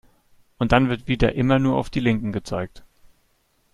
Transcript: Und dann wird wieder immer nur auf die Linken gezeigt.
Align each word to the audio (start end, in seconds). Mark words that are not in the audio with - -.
Und 0.57 0.71
dann 0.71 0.89
wird 0.89 1.07
wieder 1.07 1.35
immer 1.35 1.59
nur 1.59 1.77
auf 1.77 1.91
die 1.91 1.99
Linken 1.99 2.31
gezeigt. 2.31 2.83